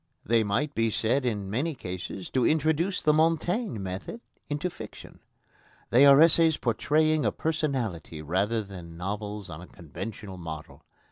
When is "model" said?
10.39-10.83